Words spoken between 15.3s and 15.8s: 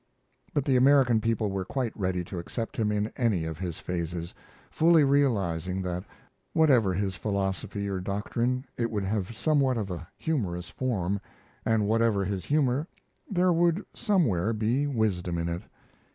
in it.